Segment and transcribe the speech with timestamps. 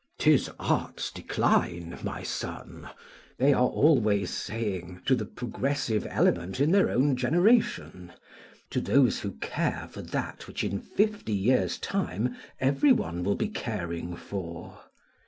[0.17, 2.89] "'Tis art's decline, my son!"
[3.37, 8.11] they are always saying, to the progressive element in their own generation;
[8.71, 13.47] to those who care for that which in fifty years' time every one will be
[13.49, 14.79] caring for.